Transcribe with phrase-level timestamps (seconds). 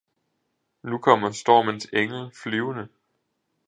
[0.83, 2.87] nu kommer stormens engel flyvende!